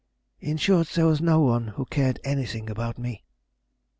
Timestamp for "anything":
2.25-2.71